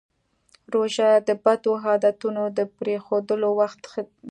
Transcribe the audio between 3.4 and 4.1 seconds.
وخت دی.